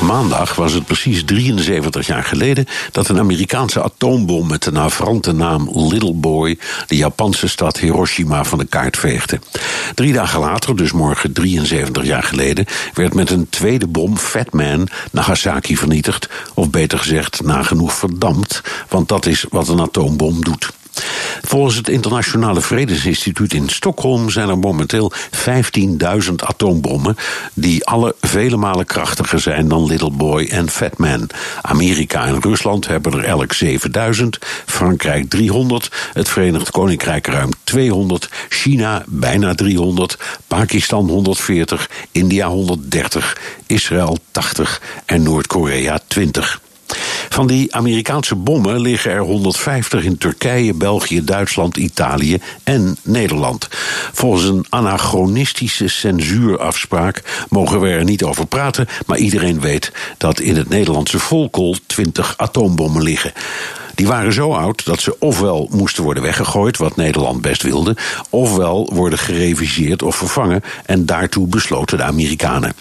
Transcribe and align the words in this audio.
Maandag 0.00 0.54
was 0.54 0.72
het 0.72 0.86
precies 0.86 1.24
73 1.24 2.06
jaar 2.06 2.24
geleden 2.24 2.66
dat 2.92 3.08
een 3.08 3.18
Amerikaanse 3.18 3.82
atoombom 3.82 4.46
met 4.46 4.62
de 4.62 4.72
navrante 4.72 5.32
naam 5.32 5.70
Little 5.74 6.12
Boy 6.12 6.58
de 6.86 6.96
Japanse 6.96 7.48
stad 7.48 7.78
Hiroshima 7.78 8.44
van 8.44 8.58
de 8.58 8.64
kaart 8.64 8.96
veegde. 8.96 9.40
Drie 9.94 10.12
dagen 10.12 10.40
later, 10.40 10.76
dus 10.76 10.92
morgen 10.92 11.32
73 11.32 12.04
jaar 12.04 12.22
geleden, 12.22 12.66
werd 12.94 13.14
met 13.14 13.30
een 13.30 13.48
tweede 13.48 13.86
bom 13.86 14.16
Fat 14.16 14.52
Man 14.52 14.88
Nagasaki 15.12 15.76
vernietigd, 15.76 16.28
of 16.54 16.70
beter 16.70 16.98
gezegd 16.98 17.42
nagenoeg 17.42 17.92
verdampt, 17.92 18.60
want 18.88 19.08
dat 19.08 19.26
is 19.26 19.46
wat 19.48 19.68
een 19.68 19.80
atoombom 19.80 20.44
doet. 20.44 20.79
Volgens 21.42 21.76
het 21.76 21.88
Internationale 21.88 22.60
Vredesinstituut 22.60 23.54
in 23.54 23.68
Stockholm 23.68 24.30
zijn 24.30 24.48
er 24.48 24.58
momenteel 24.58 25.12
15.000 26.24 26.34
atoombommen, 26.36 27.16
die 27.54 27.84
alle 27.84 28.14
vele 28.20 28.56
malen 28.56 28.86
krachtiger 28.86 29.40
zijn 29.40 29.68
dan 29.68 29.86
Little 29.86 30.10
Boy 30.10 30.48
en 30.50 30.70
Fat 30.70 30.98
Man. 30.98 31.28
Amerika 31.62 32.26
en 32.26 32.40
Rusland 32.40 32.86
hebben 32.86 33.12
er 33.12 33.24
elk 33.24 33.52
7000, 33.52 34.38
Frankrijk 34.66 35.28
300, 35.28 35.90
het 36.12 36.28
Verenigd 36.28 36.70
Koninkrijk 36.70 37.26
ruim 37.26 37.50
200, 37.64 38.28
China 38.48 39.04
bijna 39.06 39.54
300, 39.54 40.18
Pakistan 40.46 41.08
140, 41.08 41.90
India 42.12 42.48
130, 42.48 43.36
Israël 43.66 44.18
80 44.30 44.80
en 45.06 45.22
Noord-Korea 45.22 46.00
20. 46.06 46.60
Van 47.32 47.46
die 47.46 47.74
Amerikaanse 47.74 48.34
bommen 48.34 48.80
liggen 48.80 49.10
er 49.10 49.20
150 49.20 50.04
in 50.04 50.18
Turkije, 50.18 50.74
België, 50.74 51.24
Duitsland, 51.24 51.76
Italië 51.76 52.38
en 52.64 52.96
Nederland. 53.02 53.68
Volgens 54.12 54.44
een 54.44 54.66
anachronistische 54.68 55.88
censuurafspraak 55.88 57.46
mogen 57.48 57.80
we 57.80 57.88
er 57.88 58.04
niet 58.04 58.22
over 58.24 58.46
praten, 58.46 58.88
maar 59.06 59.18
iedereen 59.18 59.60
weet 59.60 59.92
dat 60.18 60.40
in 60.40 60.56
het 60.56 60.68
Nederlandse 60.68 61.18
volkool 61.18 61.76
20 61.86 62.34
atoombommen 62.36 63.02
liggen. 63.02 63.32
Die 63.94 64.06
waren 64.06 64.32
zo 64.32 64.52
oud 64.52 64.84
dat 64.84 65.00
ze 65.00 65.16
ofwel 65.18 65.68
moesten 65.72 66.04
worden 66.04 66.22
weggegooid, 66.22 66.76
wat 66.76 66.96
Nederland 66.96 67.40
best 67.40 67.62
wilde, 67.62 67.96
ofwel 68.30 68.90
worden 68.92 69.18
gereviseerd 69.18 70.02
of 70.02 70.16
vervangen 70.16 70.62
en 70.86 71.06
daartoe 71.06 71.46
besloten 71.46 71.98
de 71.98 72.04
Amerikanen. 72.04 72.72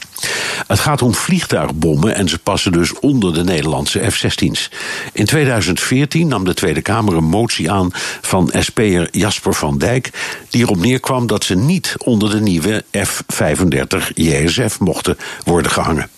Het 0.67 0.79
gaat 0.79 1.01
om 1.01 1.13
vliegtuigbommen 1.13 2.15
en 2.15 2.29
ze 2.29 2.39
passen 2.39 2.71
dus 2.71 2.99
onder 2.99 3.33
de 3.33 3.43
Nederlandse 3.43 4.11
F-16's. 4.11 4.71
In 5.13 5.25
2014 5.25 6.27
nam 6.27 6.45
de 6.45 6.53
Tweede 6.53 6.81
Kamer 6.81 7.15
een 7.15 7.23
motie 7.23 7.71
aan 7.71 7.91
van 8.21 8.51
SP'er 8.59 9.07
Jasper 9.11 9.53
van 9.53 9.77
Dijk, 9.77 10.09
die 10.49 10.61
erop 10.61 10.77
neerkwam 10.77 11.27
dat 11.27 11.43
ze 11.43 11.55
niet 11.55 11.95
onder 11.97 12.29
de 12.29 12.41
nieuwe 12.41 12.83
F-35 13.03 14.13
JSF 14.13 14.79
mochten 14.79 15.17
worden 15.43 15.71
gehangen. 15.71 16.09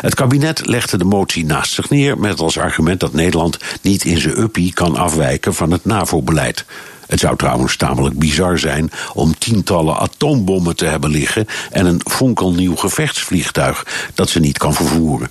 Het 0.00 0.14
kabinet 0.14 0.66
legde 0.66 0.98
de 0.98 1.04
motie 1.04 1.44
naast 1.44 1.72
zich 1.72 1.90
neer 1.90 2.18
met 2.18 2.40
als 2.40 2.58
argument 2.58 3.00
dat 3.00 3.12
Nederland 3.12 3.58
niet 3.82 4.04
in 4.04 4.18
zijn 4.18 4.38
uppie 4.38 4.72
kan 4.72 4.96
afwijken 4.96 5.54
van 5.54 5.70
het 5.70 5.84
NAVO-beleid. 5.84 6.64
Het 7.06 7.20
zou 7.20 7.36
trouwens 7.36 7.76
tamelijk 7.76 8.18
bizar 8.18 8.58
zijn 8.58 8.90
om 9.14 9.38
tientallen 9.38 9.96
atoombommen 9.96 10.76
te 10.76 10.84
hebben 10.84 11.10
liggen 11.10 11.46
en 11.70 11.86
een 11.86 12.00
fonkelnieuw 12.04 12.76
gevechtsvliegtuig 12.76 13.86
dat 14.14 14.28
ze 14.28 14.40
niet 14.40 14.58
kan 14.58 14.74
vervoeren. 14.74 15.30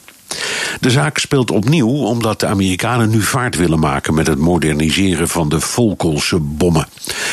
De 0.80 0.92
zaak 0.92 1.18
speelt 1.18 1.52
opnieuw 1.52 1.88
omdat 1.90 2.40
de 2.40 2.48
Amerikanen 2.48 3.10
nu 3.10 3.22
vaart 3.22 3.56
willen 3.56 3.80
maken 3.80 4.14
met 4.14 4.28
het 4.28 4.40
moderniseren 4.40 5.30
van 5.30 5.50
de 5.50 5.60
Volkolse 5.60 6.40
bommen. 6.40 6.88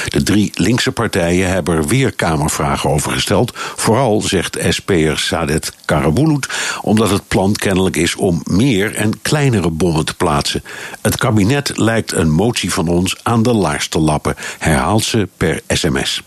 De 0.08 0.22
drie 0.22 0.50
linkse 0.54 0.92
partijen 0.92 1.48
hebben 1.48 1.76
er 1.76 1.86
weer 1.86 2.12
Kamervragen 2.12 2.90
over 2.90 3.12
gesteld. 3.12 3.52
Vooral, 3.54 4.20
zegt 4.20 4.58
SP'er 4.68 5.18
Sadet 5.18 5.72
Karabulut, 5.84 6.48
omdat 6.82 7.10
het 7.10 7.28
plan 7.28 7.52
kennelijk 7.52 7.96
is 7.96 8.14
om 8.14 8.42
meer 8.44 8.94
en 8.94 9.22
kleinere 9.22 9.70
bommen 9.70 10.04
te 10.04 10.14
plaatsen. 10.14 10.64
Het 11.02 11.16
kabinet 11.16 11.78
lijkt 11.78 12.12
een 12.12 12.30
motie 12.30 12.72
van 12.72 12.88
ons 12.88 13.16
aan 13.22 13.42
de 13.42 13.52
laars 13.52 13.88
te 13.88 13.98
lappen, 13.98 14.34
herhaalt 14.58 15.04
ze 15.04 15.28
per 15.36 15.60
sms. 15.68 16.22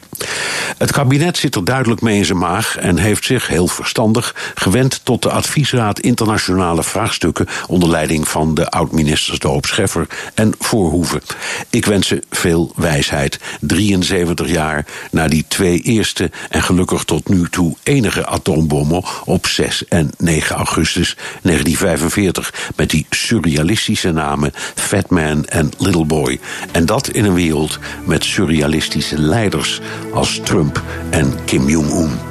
Het 0.78 0.92
kabinet 0.92 1.38
zit 1.38 1.56
er 1.56 1.64
duidelijk 1.64 2.02
mee 2.02 2.18
in 2.18 2.26
zijn 2.26 2.38
maag 2.38 2.78
en 2.78 2.98
heeft 2.98 3.26
zich, 3.26 3.48
heel 3.48 3.68
verstandig, 3.68 4.36
gewend 4.56 5.02
tot 5.04 5.22
de 5.22 5.32
adviesraad 5.32 6.00
internationale 6.00 6.84
vraagstukken 6.98 7.48
onder 7.68 7.90
leiding 7.90 8.28
van 8.28 8.54
de 8.54 8.70
oud-ministers 8.70 9.40
De 9.40 9.48
Hoop 9.48 9.66
Scheffer 9.66 10.08
en 10.34 10.54
Voorhoeven. 10.60 11.22
Ik 11.70 11.86
wens 11.86 12.08
ze 12.08 12.24
veel 12.30 12.72
wijsheid. 12.76 13.40
73 13.62 14.50
jaar 14.50 14.86
na 15.12 15.28
die 15.28 15.46
twee 15.48 15.82
eerste 15.82 16.32
en 16.50 16.64
gelukkig 16.64 17.04
tot 17.04 17.30
nu 17.30 17.50
toe 17.50 17.76
enige 17.84 18.26
atoombommen 18.26 19.04
op 19.26 19.48
6 19.48 19.86
en 19.86 20.12
9 20.18 20.56
augustus 20.56 21.16
1945 21.42 22.54
met 22.76 22.90
die 22.90 23.06
surrealistische 23.10 24.12
namen 24.12 24.52
Fat 24.76 25.10
Man 25.10 25.46
en 25.46 25.72
Little 25.78 26.06
Boy. 26.06 26.40
En 26.72 26.86
dat 26.86 27.08
in 27.08 27.26
een 27.26 27.34
wereld 27.34 27.80
met 28.06 28.24
surrealistische 28.24 29.20
leiders 29.20 29.80
als 30.14 30.40
Trump 30.44 30.82
en 31.10 31.34
Kim 31.46 31.70
Jong-un. 31.70 32.27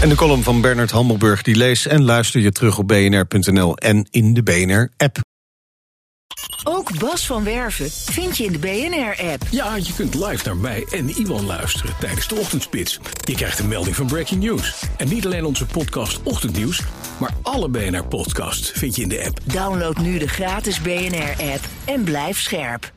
En 0.00 0.08
de 0.08 0.14
column 0.14 0.42
van 0.42 0.60
Bernard 0.60 0.90
Hammelburg 0.90 1.42
die 1.42 1.56
lees 1.56 1.86
en 1.86 2.04
luister 2.04 2.40
je 2.40 2.52
terug 2.52 2.78
op 2.78 2.88
bnr.nl 2.88 3.76
en 3.76 4.06
in 4.10 4.34
de 4.34 4.42
BNR-app. 4.42 5.18
Ook 6.64 6.98
Bas 6.98 7.26
van 7.26 7.44
Werven 7.44 7.90
vind 7.90 8.36
je 8.36 8.44
in 8.44 8.52
de 8.52 8.58
BNR-app. 8.58 9.42
Ja, 9.50 9.76
je 9.76 9.92
kunt 9.96 10.14
live 10.14 10.44
naar 10.44 10.56
mij 10.56 10.86
en 10.90 11.08
Iwan 11.08 11.46
luisteren 11.46 11.94
tijdens 12.00 12.28
de 12.28 12.34
ochtendspits. 12.34 13.00
Je 13.24 13.34
krijgt 13.34 13.58
een 13.58 13.68
melding 13.68 13.96
van 13.96 14.06
Breaking 14.06 14.42
News. 14.42 14.82
En 14.96 15.08
niet 15.08 15.24
alleen 15.24 15.44
onze 15.44 15.66
podcast 15.66 16.22
Ochtendnieuws, 16.22 16.82
maar 17.18 17.34
alle 17.42 17.68
BNR-podcasts 17.68 18.70
vind 18.70 18.96
je 18.96 19.02
in 19.02 19.08
de 19.08 19.24
app. 19.26 19.38
Download 19.44 19.96
nu 19.96 20.18
de 20.18 20.28
gratis 20.28 20.80
BNR-app 20.80 21.64
en 21.84 22.04
blijf 22.04 22.40
scherp. 22.40 22.92